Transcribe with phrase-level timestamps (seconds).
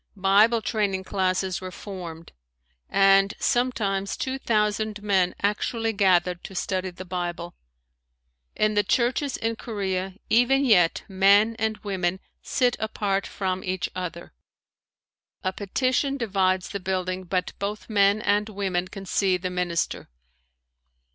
[0.17, 2.31] Bible training classes were formed
[2.89, 7.53] and sometimes two thousand men actually gathered to study the Bible.
[8.55, 14.33] In the churches in Korea, even yet men and women sit apart from each other.
[15.43, 20.09] A petition divides the building but both men and women can see the minister.